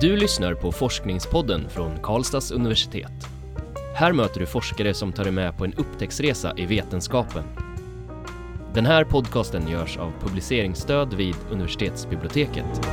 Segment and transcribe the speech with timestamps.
[0.00, 3.12] Du lyssnar på Forskningspodden från Karlstads universitet.
[3.94, 7.44] Här möter du forskare som tar dig med på en upptäcktsresa i vetenskapen.
[8.74, 12.86] Den här podcasten görs av publiceringsstöd vid universitetsbiblioteket.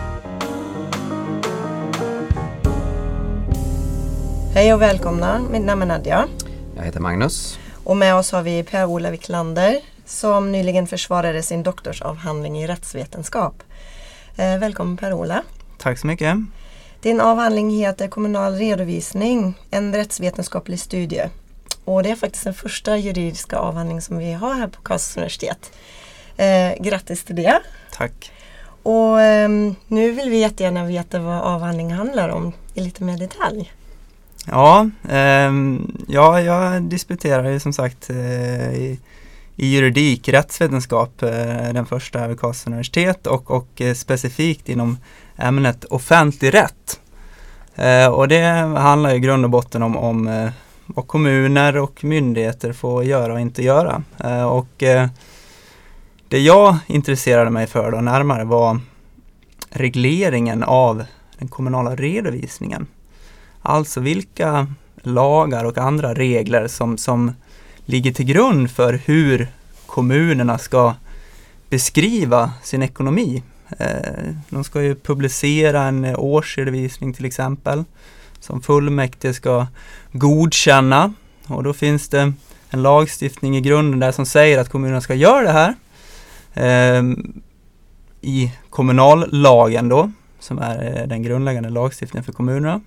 [4.53, 6.27] Hej och välkomna, mitt namn är Nadja.
[6.75, 7.59] Jag heter Magnus.
[7.83, 13.63] Och med oss har vi Per-Ola Wiklander som nyligen försvarade sin doktorsavhandling i rättsvetenskap.
[14.37, 15.43] Eh, välkommen Per-Ola.
[15.77, 16.37] Tack så mycket.
[17.05, 21.29] Din avhandling heter Kommunal redovisning, en rättsvetenskaplig studie.
[21.83, 25.71] Och det är faktiskt den första juridiska avhandling som vi har här på Karlstads universitet.
[26.37, 27.59] Eh, grattis till det.
[27.93, 28.31] Tack.
[28.83, 29.49] Och eh,
[29.87, 33.73] nu vill vi jättegärna veta vad avhandlingen handlar om i lite mer detalj.
[34.45, 35.51] Ja, eh,
[36.07, 38.99] ja jag disputerar ju som sagt eh, i,
[39.55, 44.97] i juridik, rättsvetenskap, eh, den första vid Karlstads universitet och, och eh, specifikt inom
[45.37, 46.99] ämnet offentlig rätt.
[47.75, 48.41] Eh, och det
[48.77, 50.51] handlar i grund och botten om, om
[50.85, 54.03] vad kommuner och myndigheter får göra och inte göra.
[54.49, 54.83] Och
[56.27, 58.79] det jag intresserade mig för då närmare var
[59.69, 61.03] regleringen av
[61.39, 62.87] den kommunala redovisningen.
[63.61, 67.31] Alltså vilka lagar och andra regler som, som
[67.85, 69.47] ligger till grund för hur
[69.85, 70.93] kommunerna ska
[71.69, 73.43] beskriva sin ekonomi.
[73.79, 77.83] Eh, de ska ju publicera en årsredovisning till exempel
[78.39, 79.67] som fullmäktige ska
[80.11, 81.13] godkänna
[81.47, 82.33] och då finns det
[82.69, 85.75] en lagstiftning i grunden där som säger att kommunerna ska göra det här.
[86.53, 87.03] Eh,
[88.21, 92.81] I kommunallagen då, som är eh, den grundläggande lagstiftningen för kommunerna.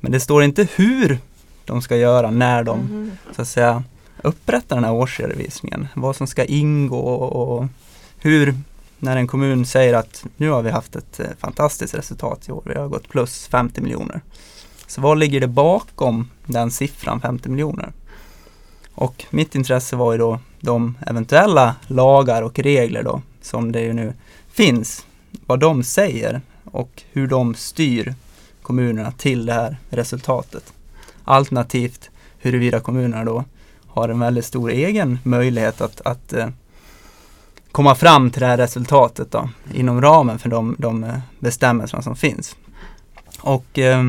[0.00, 1.18] Men det står inte hur
[1.64, 3.10] de ska göra när de mm.
[3.36, 3.82] så att säga
[4.22, 5.88] upprätta den här årsredovisningen.
[5.94, 7.66] Vad som ska ingå och
[8.18, 8.54] hur,
[8.98, 12.62] när en kommun säger att nu har vi haft ett eh, fantastiskt resultat i år,
[12.66, 14.20] vi har gått plus 50 miljoner.
[14.86, 17.92] Så vad ligger det bakom den siffran 50 miljoner?
[18.94, 23.92] Och mitt intresse var ju då de eventuella lagar och regler då som det ju
[23.92, 24.14] nu
[24.52, 25.06] finns,
[25.46, 28.14] vad de säger och hur de styr
[28.62, 30.72] kommunerna till det här resultatet.
[31.24, 33.44] Alternativt huruvida kommunerna då
[33.96, 36.48] har en väldigt stor egen möjlighet att, att eh,
[37.72, 42.16] komma fram till det här resultatet då, inom ramen för de, de eh, bestämmelserna som
[42.16, 42.56] finns.
[43.40, 44.04] Och eh,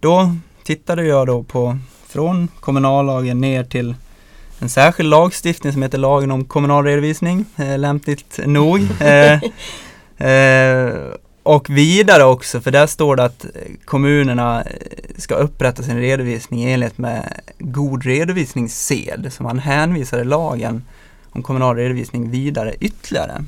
[0.00, 3.94] då tittade jag då på från kommunallagen ner till
[4.58, 8.80] en särskild lagstiftning som heter lagen om kommunal redovisning, eh, lämpligt nog.
[9.00, 9.40] Eh,
[10.30, 10.94] eh,
[11.50, 13.50] och vidare också, för där står det att eh,
[13.84, 14.70] kommunerna eh,
[15.16, 19.32] ska upprätta sin redovisning i enlighet med god redovisningssed.
[19.32, 20.84] Så man hänvisar lagen
[21.30, 23.44] om kommunal redovisning vidare ytterligare.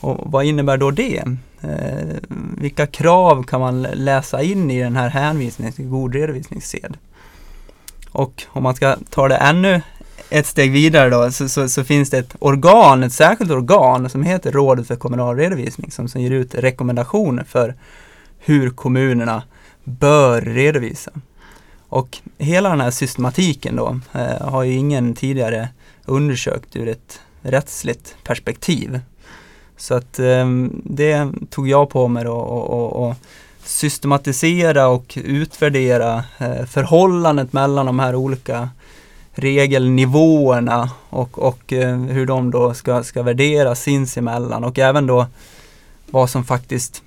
[0.00, 1.22] Och vad innebär då det?
[1.60, 2.16] Eh,
[2.58, 6.96] vilka krav kan man läsa in i den här hänvisningen till god redovisningssed?
[8.10, 9.82] Och om man ska ta det ännu
[10.34, 14.22] ett steg vidare då så, så, så, finns det ett organ, ett särskilt organ som
[14.22, 17.74] heter Rådet för kommunal redovisning som, som ger ut rekommendationer för
[18.38, 19.42] hur kommunerna
[19.84, 21.10] bör redovisa.
[21.88, 25.68] Och hela den här systematiken då eh, har ju ingen tidigare
[26.04, 29.00] undersökt ur ett rättsligt perspektiv.
[29.76, 30.46] Så att eh,
[30.84, 33.16] det tog jag på mig då och, och, och
[33.64, 38.68] systematisera och utvärdera eh, förhållandet mellan de här olika
[39.34, 45.26] regelnivåerna och, och eh, hur de då ska, ska värderas sinsemellan och även då
[46.10, 47.02] vad som faktiskt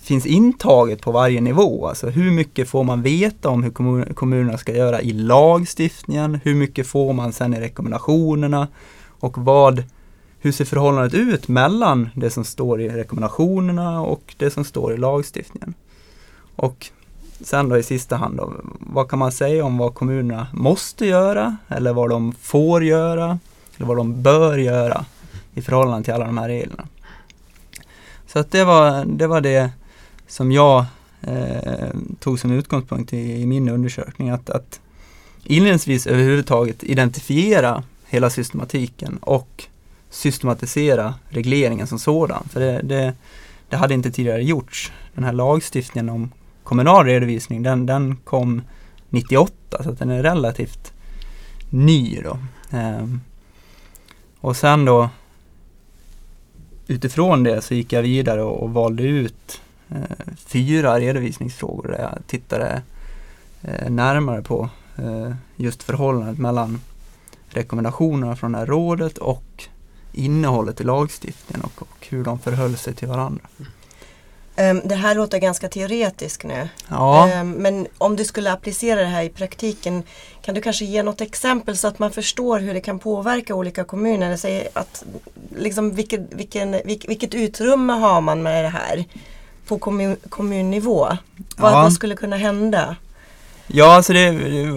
[0.00, 1.86] finns intaget på varje nivå.
[1.88, 6.40] Alltså hur mycket får man veta om hur kommun, kommunerna ska göra i lagstiftningen?
[6.44, 8.68] Hur mycket får man sen i rekommendationerna?
[9.20, 9.82] Och vad,
[10.40, 14.96] hur ser förhållandet ut mellan det som står i rekommendationerna och det som står i
[14.96, 15.74] lagstiftningen?
[16.56, 16.90] Och
[17.40, 21.56] sen då i sista hand då, vad kan man säga om vad kommunerna måste göra
[21.68, 23.38] eller vad de får göra
[23.76, 25.04] eller vad de bör göra
[25.54, 26.88] i förhållande till alla de här reglerna.
[28.26, 29.70] Så att det var det, var det
[30.26, 30.84] som jag
[31.22, 31.88] eh,
[32.20, 34.30] tog som utgångspunkt i, i, min undersökning.
[34.30, 34.80] Att, att
[35.44, 39.64] inledningsvis överhuvudtaget identifiera hela systematiken och
[40.10, 42.48] systematisera regleringen som sådan.
[42.48, 43.14] För det, det,
[43.68, 44.92] det hade inte tidigare gjorts.
[45.14, 46.30] Den här lagstiftningen om
[46.64, 48.62] kommunal redovisning, den, den kom
[49.08, 50.92] 98 så att den är relativt
[51.70, 52.38] ny då.
[52.70, 53.20] Ehm,
[54.40, 55.08] och sen då
[56.86, 62.26] utifrån det så gick jag vidare och, och valde ut eh, fyra redovisningsfrågor där jag
[62.26, 62.82] tittade
[63.62, 66.80] eh, närmare på eh, just förhållandet mellan
[67.48, 69.64] rekommendationerna från det här rådet och
[70.12, 73.42] innehållet i lagstiftningen och, och hur de förhöll sig till varandra.
[73.58, 73.72] Mm.
[74.56, 76.68] Ehm, Det här låter ganska teoretiskt nu.
[76.88, 80.02] Ja, Ehm, Men om du skulle applicera det här i praktiken
[80.42, 83.84] kan du kanske ge något exempel så att man förstår hur det kan påverka olika
[83.84, 84.36] kommuner?
[84.36, 85.04] Säg att,
[85.56, 89.04] liksom, vilket, vilken, vilk- vilket utrymme har man med det här
[89.68, 91.08] på kommun, kommunnivå?
[91.56, 91.82] Vad, Ja.
[91.82, 92.96] vad skulle kunna hända?
[93.66, 94.30] ja alltså det,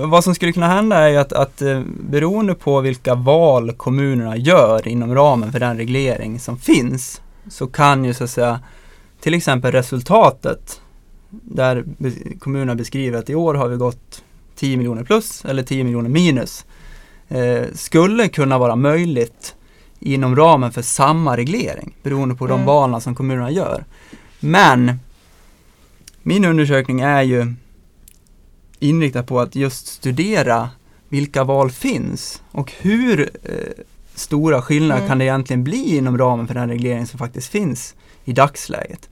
[0.06, 4.38] vad som skulle kunna hända är ju att, att eh, beroende på vilka val kommunerna
[4.38, 8.59] gör inom ramen för den reglering som finns så kan ju så att säga
[9.19, 10.81] till exempel resultatet
[11.30, 11.84] där
[12.40, 14.24] kommunerna beskriver att i år har vi gått
[14.56, 16.66] 10 miljoner plus eller 10 miljoner minus
[17.28, 19.56] eh, skulle kunna vara möjligt
[20.00, 22.66] inom ramen för samma reglering beroende på de Mm.
[22.66, 23.86] valen som kommunerna gör.
[24.40, 25.00] Men
[26.24, 27.54] min undersökning är ju
[28.80, 30.70] inriktad på att just studera
[31.10, 33.84] vilka val finns och hur eh,
[34.16, 35.08] stora skillnader Mm.
[35.10, 37.96] kan det egentligen bli inom ramen för den reglering som faktiskt finns
[38.27, 39.09] i dagsläget.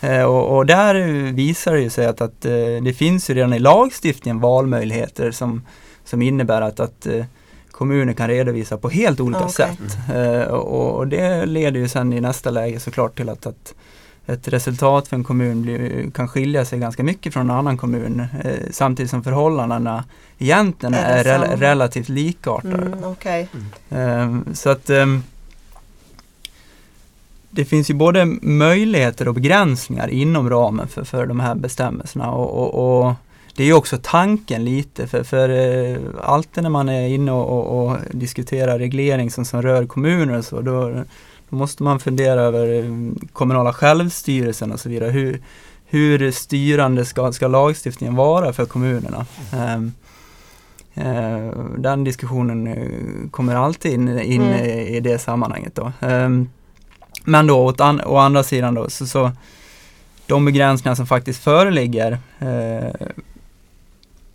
[0.00, 0.94] Eh, och, och där
[1.32, 2.52] visar det ju sig att, att eh,
[2.82, 5.62] det finns ju redan i lagstiftningen valmöjligheter som,
[6.04, 7.24] som innebär att, att eh,
[7.70, 9.76] kommuner kan redovisa på helt olika Ja, okej.
[9.78, 9.98] sätt.
[10.16, 13.74] Eh, och, och det leder ju sen i nästa läge såklart till att, att
[14.26, 18.26] ett resultat för en kommun blir, kan skilja sig ganska mycket från en annan kommun
[18.44, 20.04] eh, samtidigt som förhållandena
[20.38, 21.60] egentligen Är är, detsamma.
[21.60, 22.74] relativt likartade.
[22.86, 23.48] Mm, Okej.
[23.90, 25.22] Ehm, så att ehm,
[27.58, 32.50] det finns ju både möjligheter och begränsningar inom ramen för, för de här bestämmelserna och,
[32.62, 33.14] och, och
[33.56, 37.86] det är ju också tanken lite för, för eh, alltid när man är inne och,
[37.86, 41.04] och, diskuterar reglering som, som rör kommuner och så då,
[41.48, 42.84] då måste man fundera över eh,
[43.32, 45.10] kommunala självstyrelsen och så vidare.
[45.10, 45.42] Hur,
[45.86, 49.26] hur styrande ska, ska lagstiftningen vara för kommunerna?
[49.52, 49.92] Ehm,
[50.94, 54.64] Eh, den diskussionen eh, kommer alltid in, in Mm.
[54.64, 55.92] i, i det sammanhanget då.
[57.24, 59.32] Men då åt an, å andra sidan då, så, så
[60.26, 63.06] de begränsningar som faktiskt föreligger eh,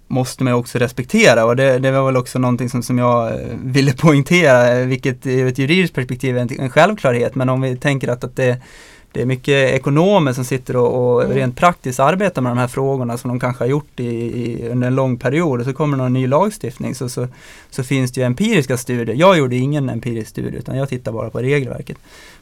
[0.07, 1.45] måste man ju också respektera.
[1.45, 5.47] Och det, det var väl också någonting som, som jag eh, ville poängtera, vilket ur
[5.47, 8.61] ett juridiskt perspektiv är en, en självklarhet, men om vi tänker att, att det,
[9.13, 11.35] det är mycket ekonomer som sitter och, och Mm.
[11.35, 14.87] rent praktiskt arbetar med de här frågorna som de kanske har gjort i, i, under
[14.87, 17.27] en lång period och så kommer någon ny lagstiftning så, så,
[17.69, 19.15] så finns det ju empiriska studier.
[19.15, 21.97] Jag gjorde ingen empirisk studie utan jag tittar bara på regelverket.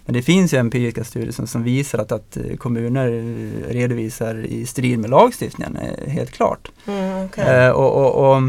[0.06, 4.46] Men det finns ju empiriska studier som, som visar att, att eh, kommuner eh, redovisar
[4.46, 6.72] i strid med lagstiftningen, eh, helt klart.
[6.88, 7.44] Mm, okej.
[7.44, 8.44] Eh, och och, och,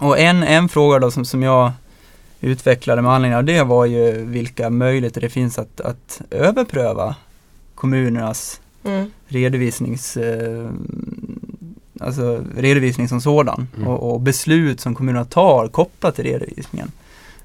[0.00, 1.72] och en, en fråga då som, som jag
[2.40, 7.16] utvecklade med anledning av det var ju vilka möjligheter det finns att, att överpröva
[7.74, 9.10] kommunernas Mm.
[9.26, 10.70] redovisnings, eh,
[12.00, 13.88] alltså redovisning som sådan Mm.
[13.88, 16.92] och, och beslut som kommunerna tar kopplat till redovisningen.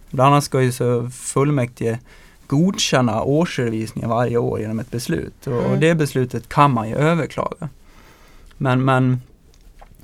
[0.09, 1.99] Bland annat ska ju så fullmäktige
[2.47, 5.79] godkänna årsredovisningen varje år genom ett beslut och, och Mm.
[5.79, 7.69] det beslutet kan man ju överklaga.
[8.57, 9.21] Men, men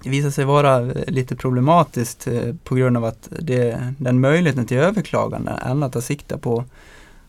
[0.06, 5.52] visar sig vara lite problematiskt eh, på grund av att det, den möjligheten till överklagande
[5.66, 6.64] ändå tar sikte på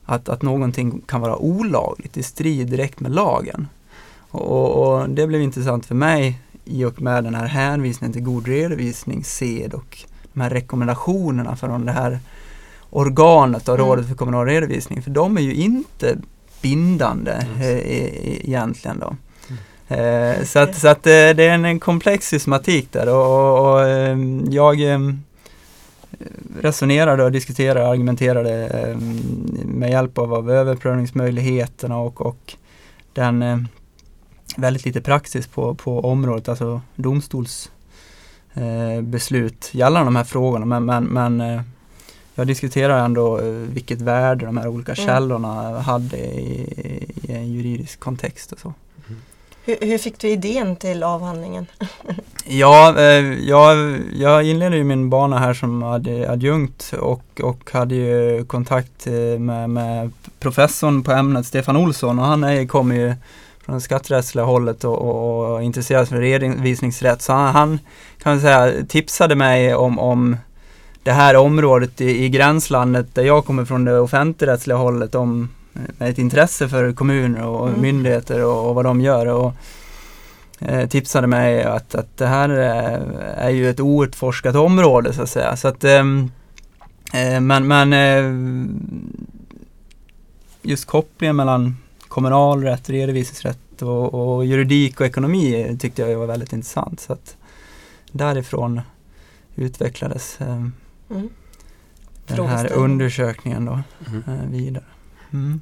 [0.05, 3.69] att, att någonting kan vara olagligt i strid direkt med lagen.
[4.31, 4.71] Och,
[5.01, 9.75] och det blev intressant för mig i och med den här hänvisningen till god redovisningssed
[9.75, 9.99] och
[10.33, 12.19] de här rekommendationerna från det här
[12.91, 13.87] organet av Mm.
[13.87, 15.03] Rådet för kommunal redovisning.
[15.03, 16.17] För de är ju inte
[16.63, 17.63] bindande Mm.
[17.63, 19.17] i- i- egentligen då.
[19.91, 23.73] Eh, så att, så att eh, det är en, en komplex systematik där och, och,
[23.73, 24.19] och eh,
[24.51, 24.99] jag eh,
[26.61, 28.97] resonerade och diskuterade och argumenterade eh,
[29.65, 32.55] med hjälp av, av överprövningsmöjligheterna och, och
[33.13, 33.59] den eh,
[34.57, 37.71] väldigt lite praxis på, på området, alltså domstols
[38.55, 40.81] eh, gällande de här frågorna.
[40.81, 41.63] Men, men, men
[42.35, 43.41] jag diskuterar ändå
[43.73, 45.07] vilket värde de här olika Mm.
[45.07, 48.75] källorna hade i, i en juridisk kontext och så.
[49.65, 51.67] Hur, hur fick du idén till avhandlingen?
[52.45, 55.83] Ja, eh, jag, jag inledde ju min bana här som
[56.29, 62.25] adjunkt och, och hade ju kontakt eh, med, med professorn på ämnet Stefan Olsson och
[62.25, 63.15] han kommer ju
[63.65, 67.23] från det skatterättsliga hållet och, och, och intresserad för redovisningsrätt.
[67.23, 67.79] Så han, han
[68.23, 70.37] kan man säga tipsade mig om, om
[71.03, 75.49] det här området i, i gränslandet där jag kommer från det offentligrättsliga hållet om
[75.99, 77.81] ett intresse för kommuner och Mm.
[77.81, 79.27] myndigheter och, och vad de gör.
[79.27, 79.53] Och,
[80.59, 83.01] eh, tipsade mig att, att det här är,
[83.37, 85.57] är ju ett outforskat område så att säga.
[85.57, 86.31] Så att, ehm,
[87.15, 88.25] eh, men men eh,
[90.63, 91.77] just kopplingen mellan
[92.09, 97.01] kommunalrätt, redovisningsrätt och, och juridik och ekonomi tyckte jag var väldigt intressant.
[97.01, 97.37] Så att
[98.13, 98.81] därifrån
[99.57, 100.67] utvecklades eh,
[101.11, 101.29] Mm.
[102.27, 104.23] den här undersökningen då Mm.
[104.27, 104.85] eh, vidare.
[105.33, 105.61] Mm.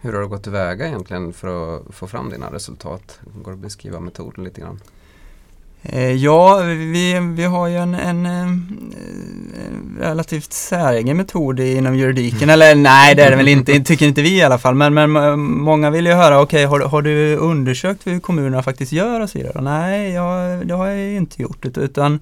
[0.00, 3.20] Hur har du gått tillväga egentligen för att få fram dina resultat?
[3.42, 4.80] Går det att beskriva metoden lite grann?
[5.82, 12.74] Eh, ja, vi, vi har ju en, en, en relativt säregen metod inom juridiken, eller
[12.74, 15.90] nej det är det väl inte, tycker inte vi i alla fall, men, men många
[15.90, 19.38] vill ju höra, okej okay, har, har du undersökt hur kommunerna faktiskt gör och så
[19.38, 19.62] vidare?
[19.62, 22.20] Nej, jag, det har jag inte gjort, utan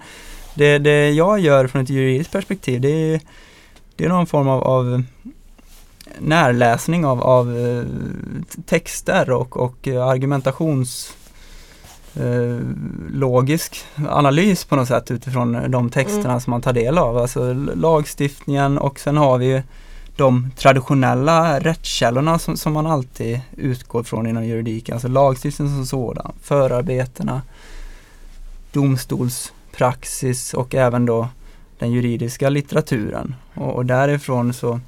[0.55, 3.21] det, det jag gör från ett juridiskt perspektiv, det är,
[3.97, 5.03] det är någon form av, av
[6.19, 7.85] närläsning av, av eh,
[8.67, 11.17] texter och, och argumentations
[12.15, 12.59] eh,
[13.11, 16.41] logisk analys på något sätt utifrån de texterna mm.
[16.41, 17.19] som man tar del av.
[17.19, 19.63] Alltså lagstiftningen och sen har vi
[20.17, 24.95] de traditionella rättskällorna som, som man alltid utgår från inom juridiken.
[24.95, 27.43] Alltså lagstiftningen som sådan, förarbetena,
[28.73, 31.29] domstolspraxis och även då
[31.79, 33.35] den juridiska litteraturen.
[33.55, 34.81] Och, och därifrån så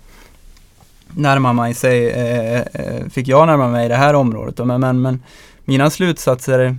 [1.11, 4.67] närmar man sig, eh, eh fick jag närma mig det här området.
[4.67, 5.23] Men, men, men
[5.65, 6.77] mina slutsatser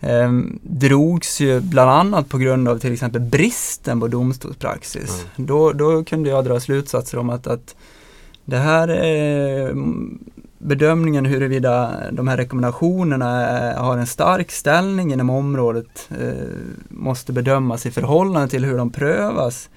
[0.00, 5.24] eh, drogs ju bland annat på grund av till exempel bristen på domstolspraxis.
[5.36, 5.46] Mm.
[5.46, 7.74] Då, då kunde jag dra slutsatser om att, att
[8.44, 9.74] det här eh,
[10.58, 13.26] bedömningen huruvida de här rekommendationerna
[13.76, 16.32] har en stark ställning inom området eh,
[16.88, 19.68] måste bedömas i förhållande till hur de prövas.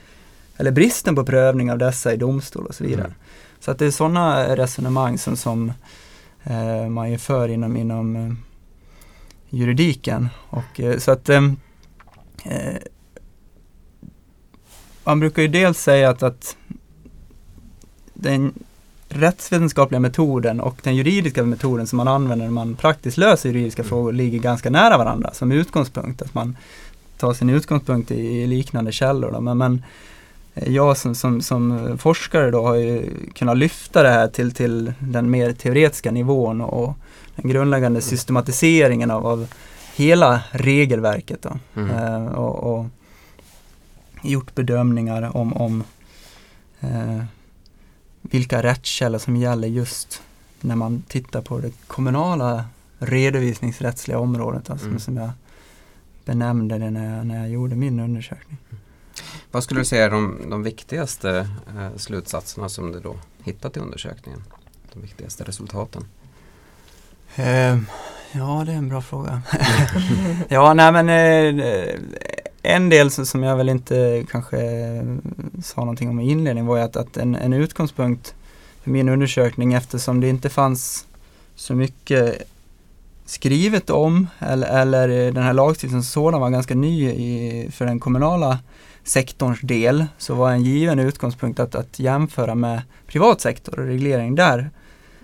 [0.58, 3.06] Eller bristen på prövning av dessa i domstol och så vidare.
[3.06, 3.17] Mm.
[3.60, 5.74] Så att det är sådana resonemang som, som
[6.44, 8.34] eh, man ju för inom, inom eh,
[9.50, 10.30] juridiken.
[10.50, 11.44] Och, eh, så att eh,
[12.44, 12.78] eh,
[15.04, 16.58] man brukar ju dels säga att, att
[18.14, 18.54] den
[19.10, 23.90] rättsvetenskapliga metoden och den juridiska metoden som man använder när man praktiskt löser juridiska mm.
[23.90, 26.22] frågor ligger ganska nära varandra som utgångspunkt.
[26.22, 26.58] Att man
[27.18, 29.32] tar sin utgångspunkt i, i liknande källor.
[29.32, 29.42] Då.
[29.42, 29.84] Men, men
[30.66, 35.32] jag som, som, som, forskare då har ju kunnat lyfta det här till, till den
[35.32, 36.94] mer teoretiska nivån och
[37.36, 39.48] den grundläggande systematiseringen av, av
[39.96, 41.42] hela regelverket.
[41.42, 41.60] Då.
[41.76, 41.90] Mm.
[41.90, 42.86] Eh, och, och,
[44.24, 45.84] gjort bedömningar om, om
[46.80, 47.24] eh,
[48.22, 50.22] vilka rättskällor som gäller just
[50.62, 52.66] när man tittar på det kommunala
[53.00, 55.00] redovisningsrättsliga området, alltså, mm.
[55.00, 55.30] som jag
[56.26, 58.58] benämnde det när jag, när jag gjorde min undersökning.
[58.70, 58.82] Mm.
[59.51, 63.80] Vad skulle du säga är de, de viktigaste eh, slutsatserna som du då hittat i
[63.80, 64.44] undersökningen?
[64.94, 66.06] De viktigaste resultaten?
[67.36, 67.77] Eh,
[68.32, 69.42] ja, det är en bra fråga.
[70.50, 71.10] ja, nej men
[71.60, 71.96] eh,
[72.62, 75.04] en del som jag väl inte kanske eh,
[75.63, 78.36] sa någonting om i inledningen var ju att, att en, en utgångspunkt
[78.84, 81.08] för min undersökning eftersom det inte fanns
[81.56, 82.48] så mycket
[83.25, 87.86] skrivet om eller, eller eh, den här lagstiftningen som sådan var ganska ny i, för
[87.86, 88.60] den kommunala
[89.08, 94.36] sektorns del så var en given utgångspunkt att, att jämföra med privat sektor och reglering
[94.36, 94.70] där.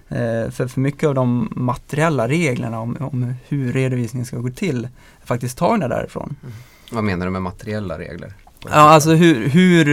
[0.10, 4.88] Eh, för, för mycket av de materiella reglerna om, om hur redovisningen ska gå till
[5.22, 6.36] är faktiskt tagna därifrån.
[6.42, 6.54] Mm.
[6.92, 8.34] Vad menar du med materiella regler?
[8.64, 9.86] Ja, alltså hur, hur,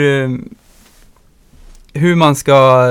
[1.92, 2.86] hur man ska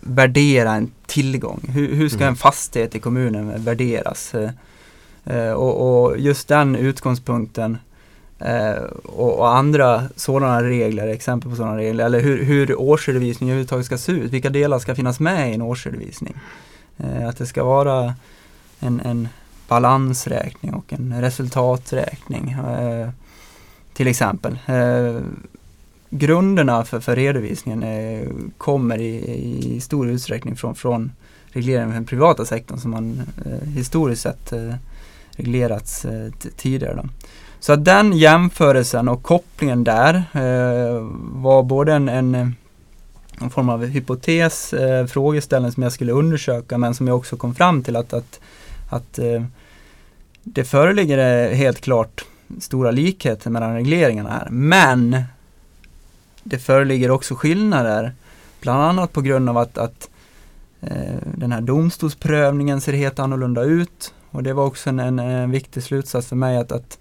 [0.00, 1.60] värdera en tillgång.
[1.68, 2.28] Hur, hur ska mm.
[2.28, 4.34] en fastighet i kommunen värderas?
[5.24, 7.78] Eh, och, och, just den utgångspunkten
[8.40, 13.86] Eh, och, och, andra sådana regler, exempel på sådana regler, eller hur, hur årsredovisningen överhuvudtaget
[13.86, 14.32] ska se ut.
[14.32, 16.34] Vilka delar ska finnas med i en årsredovisning?
[16.98, 18.14] Eh, att det ska vara
[18.80, 19.28] en, en
[19.68, 23.10] balansräkning och en resultaträkning eh,
[23.92, 24.58] till exempel.
[24.66, 25.20] Eh,
[26.10, 28.28] grunderna för, för redovisningen eh,
[28.58, 29.16] kommer i,
[29.76, 31.12] i, stor utsträckning från, från
[31.48, 34.74] regleringen för den privata sektorn som man eh, historiskt sett eh,
[35.30, 36.94] reglerats eh, tidigare.
[36.94, 37.08] Då.
[37.60, 42.34] Så att den jämförelsen och kopplingen där eh, var både en, en,
[43.40, 47.54] en, form av hypotes, eh, frågeställning som jag skulle undersöka men som jag också kom
[47.54, 48.40] fram till att, att,
[48.90, 49.42] att eh,
[50.42, 52.24] det föreligger eh, helt klart
[52.60, 54.48] stora likheter mellan regleringarna här.
[54.50, 55.22] Men
[56.42, 58.14] det föreligger också skillnader,
[58.60, 60.10] bland annat på grund av att, att
[60.80, 64.14] eh, den här domstolsprövningen ser helt annorlunda ut.
[64.30, 66.98] Och det var också en, en, en viktig slutsats för mig att, att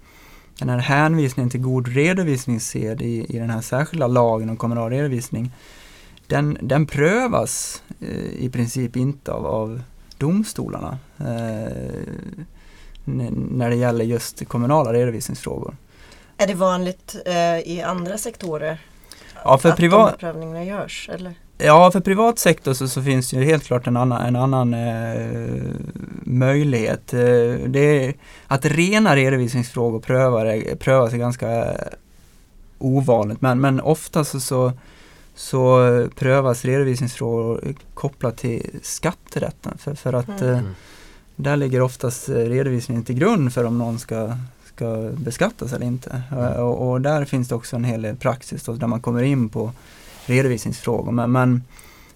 [0.68, 5.52] den här hänvisningen till god redovisningssed i, i den här särskilda lagen om kommunal redovisning,
[6.28, 9.82] den, den prövas eh, i princip inte av, av
[10.18, 12.06] domstolarna eh,
[13.06, 15.76] när det gäller just kommunala redovisningsfrågor.
[16.38, 18.82] Är det vanligt eh, i andra sektorer
[19.44, 20.12] ja, för att privat...
[20.12, 21.10] de prövningarna görs?
[21.14, 21.34] Eller?
[21.62, 24.74] Ja, för privat sektor så, så finns det ju helt klart en annan, en annan
[24.74, 25.62] eh,
[26.24, 27.14] möjlighet.
[27.14, 27.20] Eh,
[27.68, 28.14] det är,
[28.48, 31.76] att rena redovisningsfrågor prövar, prövas är ganska
[32.78, 34.72] ovanligt men, men ofta så, så,
[35.36, 39.78] så prövas redovisningsfrågor kopplat till skatterätten.
[39.78, 40.56] För, för att Mm.
[40.56, 40.62] eh,
[41.36, 44.34] där ligger oftast redovisningen till grund för om någon ska,
[44.76, 46.22] ska beskattas eller inte.
[46.32, 46.64] Mm.
[46.64, 49.50] Och, och där finns det också en hel del praxis då, där man kommer in
[49.50, 49.72] på
[50.30, 51.12] redovisningsfrågor.
[51.12, 51.64] Men, men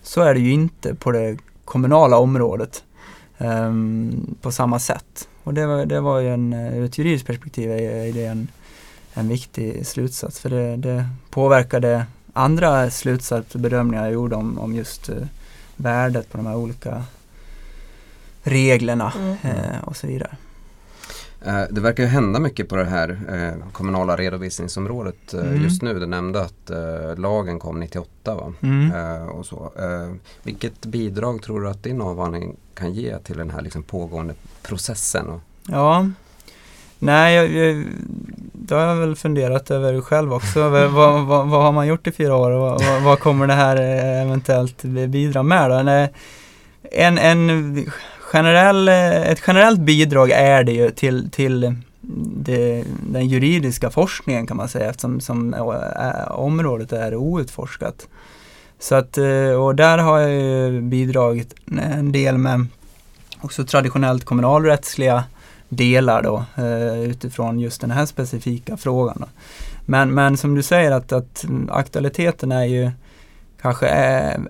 [0.03, 2.83] så är det ju inte på det kommunala området
[3.37, 5.27] ehm, på samma sätt.
[5.43, 8.25] Och det var, det var ju en, eh, ur ett juridiskt perspektiv är, är det
[8.25, 8.47] en,
[9.13, 14.75] en viktig slutsats för det, det påverkade andra slutsatser och bedömningar jag gjorde om, om
[14.75, 15.15] just eh,
[15.75, 17.03] värdet på de här olika
[18.43, 19.37] reglerna Mm.
[19.43, 20.37] eh, och så vidare.
[21.45, 25.61] Eh, Det verkar ju hända mycket på det här eh, kommunala redovisningsområdet eh, Mm.
[25.63, 25.99] just nu.
[25.99, 26.71] Du nämnde att
[27.19, 28.53] lagen kom 98 va?
[28.61, 29.29] Mm.
[29.29, 29.71] Och så.
[30.43, 34.33] Vilket bidrag tror du att din avhandling kan ge till den här liksom, pågående
[34.63, 35.41] processen?
[35.67, 36.07] Ja,
[36.99, 37.85] nej, jag, jag,
[38.53, 40.69] det har jag väl funderat över själv också.
[40.69, 43.75] vad, vad, vad, har man gjort i fyra år och vad, vad, kommer det här
[44.21, 46.07] eventuellt bidra med då?
[46.91, 47.85] En, en
[48.33, 51.75] generell, eh, ett generellt bidrag är det ju till, till
[52.35, 55.59] det, den juridiska forskningen kan man säga eftersom som, eh,
[56.07, 58.07] eh, området är outforskat.
[58.79, 59.17] Så att,
[59.59, 62.65] och där har jag ju bidragit en del med
[63.41, 65.23] också traditionellt kommunalrättsliga
[65.69, 66.45] delar då
[67.09, 69.17] utifrån just den här specifika frågan.
[69.19, 69.27] Då.
[69.85, 72.91] Men, men som du säger att, att aktualiteten är ju
[73.63, 73.87] kanske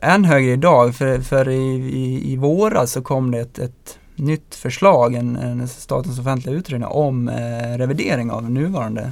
[0.02, 4.56] än högre idag för, för i, i, i våras så kom det ett, ett nytt
[4.56, 9.12] förslag, en, en statens offentliga utredning om eh, revidering av nuvarande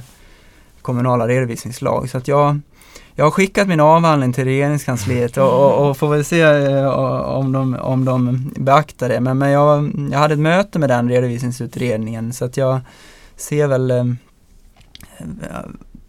[0.82, 2.10] kommunala redovisningslag.
[2.10, 2.60] Så att jag,
[3.14, 6.88] jag har skickat min avhandling till regeringskansliet och, och, och får väl se eh,
[7.28, 9.20] om, de, om de beaktar det.
[9.20, 12.80] Men, men jag, jag hade ett möte med den redovisningsutredningen så att jag
[13.36, 14.04] ser väl eh,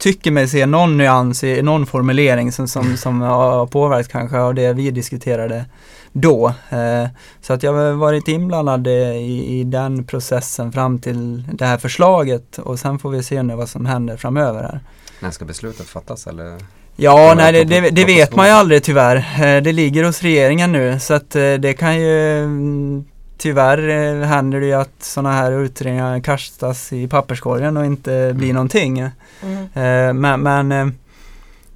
[0.04, 4.56] tycker mig se någon nyans i någon formulering som, som, som har påverkat kanske av
[4.56, 5.66] det vi diskuterade
[6.12, 6.48] då.
[6.70, 7.08] Eh,
[7.42, 12.58] så att jag har varit inblandad i, i den processen fram till det här förslaget
[12.58, 14.80] och sen får vi se nu vad som händer framöver här.
[15.20, 16.28] när ska beslutet fattas?
[16.28, 16.58] Eller?
[16.96, 19.16] Ja, nej det, det det, vet man ju aldrig tyvärr.
[19.16, 23.06] Eh, Det ligger hos regeringen nu så att eh, det kan ju mm,
[23.44, 28.54] Tyvärr eh, händer det ju att sådana här utredningar kastas i papperskorgen och inte blir
[28.54, 29.00] någonting.
[29.00, 29.64] Mm.
[29.74, 30.88] Eh, Men, men eh,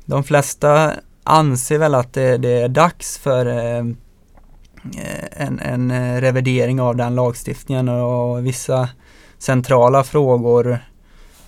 [0.05, 3.85] de flesta anser väl att det, det är dags för eh,
[5.31, 8.89] en, en revidering av den lagstiftningen och vissa
[9.37, 10.79] centrala frågor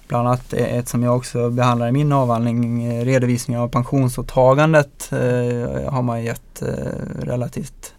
[0.07, 6.01] Bland annat ett som jag också behandlar i min avhandling, redovisning av pensionsåtagandet eh, har
[6.01, 6.67] man gett eh,
[7.21, 7.93] relativt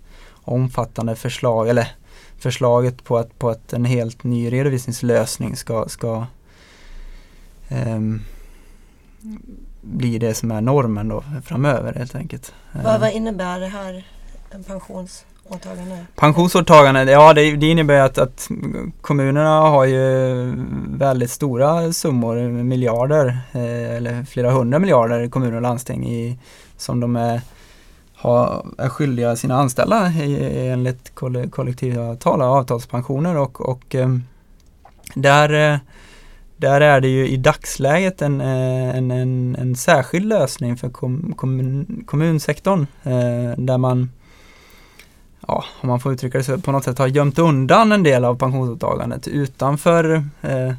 [0.44, 1.88] omfattande förslag, eller
[2.40, 6.26] förslaget på att, på att en helt ny redovisningslösning ska, ska
[7.68, 8.20] ehm,
[9.80, 12.52] bli det som är normen då framöver helt enkelt.
[12.72, 14.04] Vad, Eh, vad innebär det här
[14.50, 16.06] en pensionsåtagande?
[16.16, 18.48] Pensionsåtagande, ja det, det innebär att, att
[19.00, 20.52] kommunerna har ju
[20.88, 26.38] väldigt stora summor, miljarder eh, eller flera hundra miljarder kommuner och landsting i,
[26.76, 27.40] som de är,
[28.20, 30.12] har, är skyldiga sina anställda
[30.72, 31.14] enligt
[31.50, 34.22] kollektivavtal och avtalspensioner och, och ehm,
[35.14, 35.78] där eh,
[36.60, 41.34] där är det ju i dagsläget en, eh, en, en, en särskild lösning för kom,
[41.36, 44.10] kommun, kommunsektorn eh, där man
[45.48, 48.24] ja, om man får uttrycka det så, på något sätt har gömt undan en del
[48.24, 50.72] av pensionsåtagandet utanför eh,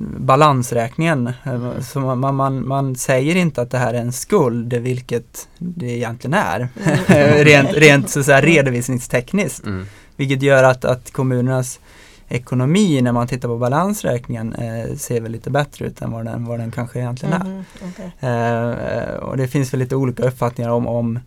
[0.00, 1.26] balansräkningen.
[1.44, 5.90] Eh, Så man, man, man, säger inte att det här är en skuld, vilket det
[5.90, 6.68] egentligen är.
[7.08, 7.44] Mm.
[7.44, 9.66] rent, rent så att säga redovisningstekniskt.
[9.66, 9.86] Mm.
[10.16, 11.80] Vilket gör att, att kommunernas
[12.28, 16.44] ekonomi när man tittar på balansräkningen eh, ser väl lite bättre ut än vad den,
[16.44, 17.44] vad den kanske egentligen är.
[17.44, 18.12] Mhm, okej.
[18.20, 21.18] Eh, och det finns väl lite olika uppfattningar om, om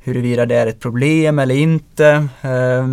[0.00, 2.28] huruvida det är ett problem eller inte.
[2.40, 2.86] Eh,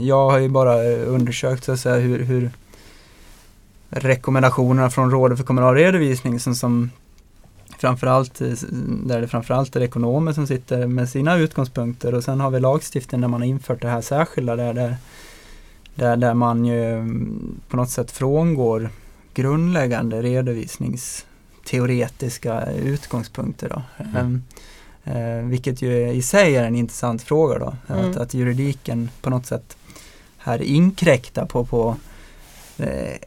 [0.00, 2.50] jag har ju bara undersökt så att säga hur, hur
[3.90, 6.90] rekommendationerna från Rådet för kommunal redovisning som, som
[7.78, 8.52] framförallt, eh,
[9.04, 13.20] där det framförallt är ekonomer som sitter med sina utgångspunkter och sen har vi lagstiftningen
[13.20, 14.96] där man har infört det här särskilda där, där,
[15.94, 18.90] där, där man ju mm, på något sätt frångår
[19.34, 23.68] grundläggande redovisningsteoretiska utgångspunkter.
[23.68, 23.82] Då.
[24.04, 24.16] Mm.
[24.16, 24.42] Ehm,
[25.04, 27.76] eh, vilket ju i sig är en intressant fråga då.
[27.88, 28.10] Mm.
[28.10, 29.76] Att, att juridiken på något sätt
[30.38, 31.96] här inkräktar på, på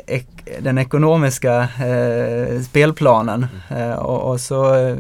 [0.08, 0.28] ek,
[0.62, 3.48] den ekonomiska eh, spelplanen.
[3.70, 3.90] Mm.
[3.92, 4.98] Eh, och, och så eh,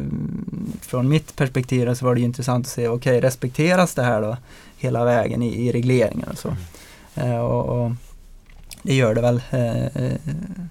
[0.81, 4.37] från mitt perspektiv så var det ju intressant att se, okej respekteras det här då
[4.77, 6.55] hela vägen i, i regleringen och så.
[7.15, 7.31] Mm.
[7.31, 7.91] Eh, och, och
[8.81, 10.11] det gör det väl eh, eh,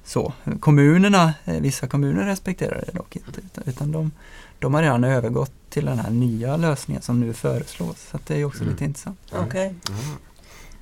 [0.04, 0.32] så.
[0.60, 4.10] Kommunerna, eh, vissa kommuner respekterar det dock inte utan, utan de,
[4.58, 8.08] de har redan övergått till den här nya lösningen som nu föreslås.
[8.10, 8.72] Så att det är också Mm.
[8.72, 9.18] lite intressant.
[9.32, 9.74] Okej.
[9.88, 9.94] Ja.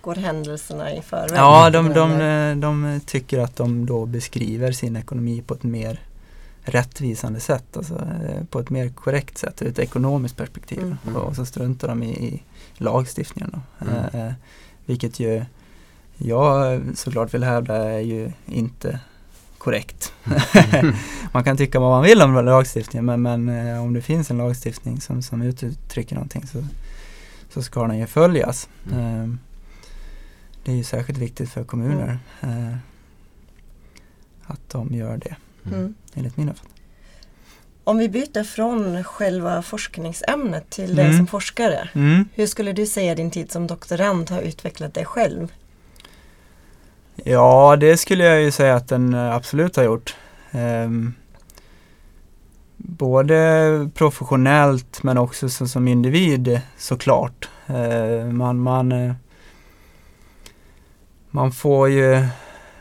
[0.00, 1.38] Går händelserna i förväg?
[1.38, 6.00] Ja, de, de, eh, de tycker att de då beskriver sin ekonomi på ett mer
[6.62, 10.82] rättvisande sätt, alltså eh, på ett mer korrekt sätt ur ett ekonomiskt perspektiv.
[10.82, 10.96] Mm.
[11.06, 11.16] Mm.
[11.16, 12.42] Och så struntar de i, i
[12.74, 13.50] lagstiftningen.
[13.54, 13.86] Då.
[13.86, 14.28] Mm.
[14.28, 14.32] Eh,
[14.86, 15.44] vilket ju
[16.16, 19.00] jag såklart vill hävda är ju inte
[19.58, 20.12] korrekt.
[21.32, 24.38] man kan tycka vad man vill om lagstiftningen men, men eh, om det finns en
[24.38, 26.64] lagstiftning som, som uttrycker någonting så,
[27.52, 28.68] så ska den ju följas.
[28.92, 29.22] Mm.
[29.22, 29.36] Eh,
[30.70, 32.74] det är ju särskilt viktigt för kommuner eh,
[34.46, 35.94] att de gör det, Mm.
[36.14, 36.74] enligt min uppfattning.
[37.84, 41.16] Om vi byter från själva forskningsämnet till dig Mm.
[41.16, 41.88] som forskare.
[41.94, 42.28] Mm.
[42.34, 45.52] Hur skulle du säga din tid som doktorand har utvecklat dig själv?
[47.14, 50.14] Ja, det skulle jag ju säga att den eh, absolut har gjort.
[50.50, 51.14] Ehm,
[52.76, 57.48] både professionellt men också som, som individ såklart.
[57.66, 59.12] Eh, man, man, eh,
[61.30, 62.26] man får ju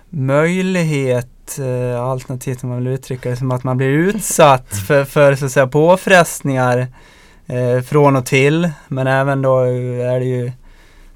[0.09, 5.35] möjlighet, eh, alternativt om man vill uttrycka det som att man blir utsatt för, för
[5.35, 6.87] så att säga, påfrestningar
[7.47, 8.71] eh, från och till.
[8.87, 10.51] Men även då är det ju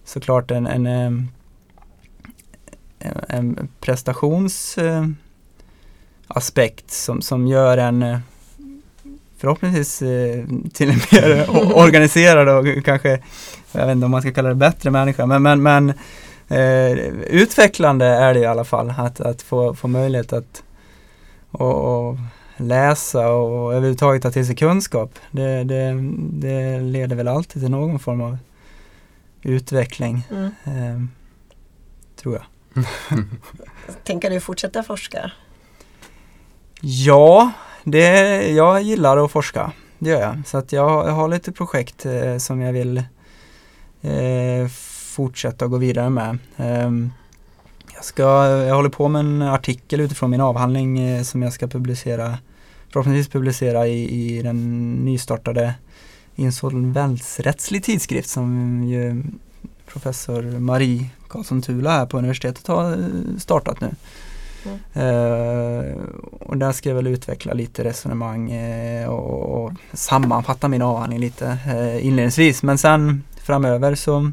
[0.05, 1.27] såklart en, en
[3.03, 5.15] en, en prestationsaspekt
[6.85, 8.19] eh, som, som gör en eh,
[9.37, 11.45] förhoppningsvis eh, till en mer
[11.77, 13.19] organiserad och kanske,
[13.71, 15.93] jag vet inte om man ska kalla det bättre människa, men, men, men
[16.47, 16.91] eh,
[17.27, 20.63] utvecklande är det i alla fall att, att få, få möjlighet att
[21.51, 22.17] och, och
[22.57, 25.19] läsa och överhuvudtaget ta till sig kunskap.
[25.31, 28.37] Det, det, det leder väl alltid till någon form av
[29.41, 30.45] utveckling, Mm.
[30.63, 31.03] eh,
[32.15, 32.45] tror jag.
[34.03, 35.31] Tänker du fortsätta forska?
[36.81, 37.51] Ja,
[37.83, 38.07] det,
[38.51, 39.71] jag gillar att forska.
[39.99, 40.41] Det gör jag.
[40.45, 42.97] Så att jag, jag har lite projekt eh, som jag vill
[44.01, 44.67] eh,
[45.13, 46.37] fortsätta gå vidare med.
[46.57, 47.11] Ehm,
[47.95, 51.67] jag, ska, jag håller på med en artikel utifrån min avhandling eh, som jag ska
[51.67, 52.37] publicera
[52.93, 55.73] förhoppningsvis publicera i, i den nystartade
[56.35, 59.23] insolvensrättslig tidskrift som ju
[59.87, 62.97] professor Marie Karlsson Tula här på universitetet har eh,
[63.37, 63.95] startat nu.
[64.65, 64.79] Mm.
[64.93, 65.93] Eh,
[66.29, 71.57] och där ska jag väl utveckla lite resonemang eh, och, och sammanfatta min avhandling lite
[71.67, 72.63] eh, inledningsvis.
[72.63, 74.31] Men sen framöver så,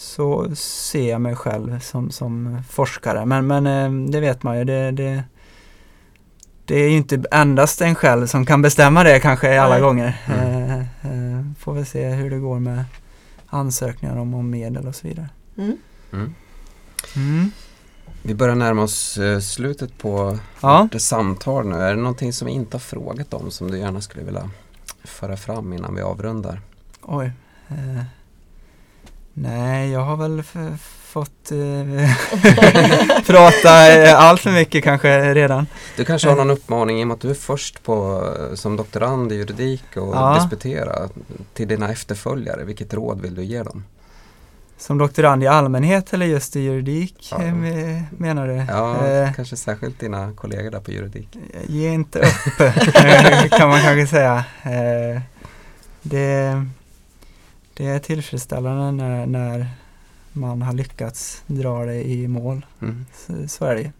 [0.00, 3.26] så ser jag mig själv som, som forskare.
[3.26, 4.64] Men, men eh, det vet man ju.
[4.64, 5.24] Det, det,
[6.64, 9.80] det är ju inte endast en själv som kan bestämma det kanske alla Nej.
[9.80, 10.20] gånger.
[10.26, 10.70] Mm.
[10.70, 12.84] Eh, eh, får vi se hur det går med
[13.46, 15.28] ansökningar om, om medel och så vidare.
[15.56, 15.76] Mm.
[16.12, 16.34] Mm.
[17.16, 17.50] Mm.
[18.22, 20.88] Vi börjar närma oss slutet på Ja.
[20.92, 21.76] vårt samtal nu.
[21.76, 24.50] Är det någonting som vi inte har frågat om som du gärna skulle vilja
[25.04, 26.60] föra fram innan vi avrundar?
[27.02, 27.32] Oj.
[27.68, 28.04] Eh,
[29.34, 32.10] nej, jag har väl f- fått eh,
[33.26, 35.66] prata eh, allt för mycket kanske redan.
[35.96, 38.76] Du kanske har någon uppmaning i och med att du är först på, eh, som
[38.76, 40.34] doktorand i juridik och Ja.
[40.40, 41.08] disputera
[41.54, 42.64] till dina efterföljare.
[42.64, 43.84] Vilket råd vill du ge dem?
[44.78, 47.42] Som doktorand i allmänhet eller just i juridik Ja.
[47.42, 48.54] eh, me- menar du?
[48.68, 51.28] Ja, Eh, kanske särskilt dina kollegor där på juridik.
[51.66, 54.44] Ge inte upp eh, kan man kanske säga.
[54.62, 55.20] Eh,
[56.02, 56.64] det,
[57.80, 59.66] det är tillfredsställande när, när
[60.32, 62.66] man har lyckats dra det i mål.
[62.82, 63.06] Mm.
[63.14, 63.90] Så, så är det ju.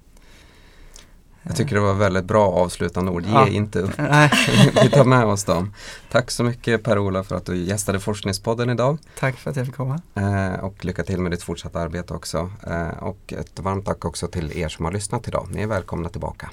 [1.42, 3.22] Jag tycker det var väldigt bra avslutande ord.
[3.22, 3.48] Ge Ja.
[3.48, 3.90] inte upp.
[4.82, 5.72] Vi tar med oss dem.
[6.10, 8.98] Tack så mycket Per-Ola för att du gästade Forskningspodden idag.
[9.18, 10.00] tack för att jag fick komma.
[10.14, 12.50] Eh, och lycka till med ditt fortsatta arbete också.
[12.66, 15.48] Eh, och ett varmt tack också till er som har lyssnat idag.
[15.52, 16.50] Ni är välkomna tillbaka.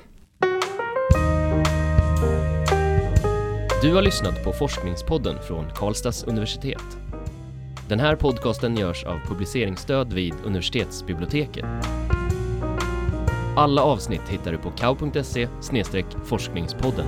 [3.82, 6.84] Du har lyssnat på Forskningspodden från Karlstads universitet.
[7.89, 11.65] Den här podcasten görs av publiceringsstöd vid universitetsbiblioteket.
[13.56, 15.47] Alla avsnitt hittar du på kau.se
[16.26, 17.06] forskningspodden.